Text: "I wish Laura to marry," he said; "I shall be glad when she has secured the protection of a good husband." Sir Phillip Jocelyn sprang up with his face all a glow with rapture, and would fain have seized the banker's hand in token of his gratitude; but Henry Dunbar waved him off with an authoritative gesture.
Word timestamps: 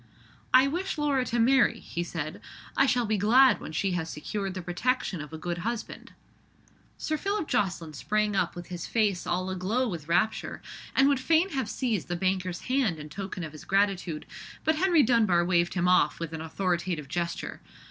"I 0.51 0.65
wish 0.65 0.97
Laura 0.97 1.23
to 1.25 1.37
marry," 1.37 1.77
he 1.79 2.03
said; 2.03 2.41
"I 2.75 2.87
shall 2.87 3.05
be 3.05 3.19
glad 3.19 3.59
when 3.59 3.71
she 3.71 3.91
has 3.91 4.09
secured 4.09 4.55
the 4.55 4.61
protection 4.63 5.21
of 5.21 5.31
a 5.31 5.37
good 5.37 5.59
husband." 5.59 6.13
Sir 6.97 7.17
Phillip 7.17 7.47
Jocelyn 7.47 7.93
sprang 7.93 8.35
up 8.35 8.55
with 8.55 8.69
his 8.69 8.87
face 8.87 9.27
all 9.27 9.51
a 9.51 9.55
glow 9.55 9.87
with 9.87 10.07
rapture, 10.07 10.59
and 10.95 11.07
would 11.07 11.19
fain 11.19 11.49
have 11.49 11.69
seized 11.69 12.07
the 12.07 12.15
banker's 12.15 12.61
hand 12.61 12.97
in 12.97 13.09
token 13.09 13.43
of 13.43 13.51
his 13.51 13.63
gratitude; 13.63 14.25
but 14.63 14.77
Henry 14.77 15.03
Dunbar 15.03 15.45
waved 15.45 15.75
him 15.75 15.87
off 15.87 16.19
with 16.19 16.33
an 16.33 16.41
authoritative 16.41 17.07
gesture. 17.07 17.61